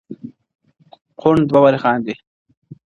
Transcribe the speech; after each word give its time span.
o 0.03 0.03
کوڼ 1.19 1.35
دوه 1.49 1.59
واره 1.63 1.79
خاندي! 1.83 2.13